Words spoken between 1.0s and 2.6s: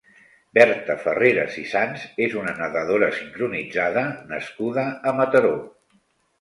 Ferreras i Sanz és una